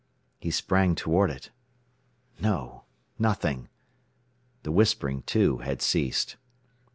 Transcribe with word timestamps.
He 0.39 0.49
sprang 0.49 0.95
toward 0.95 1.29
it. 1.29 1.51
No! 2.39 2.85
Nothing! 3.19 3.69
The 4.63 4.71
whispering, 4.71 5.21
too, 5.21 5.59
had 5.59 5.79
ceased. 5.79 6.37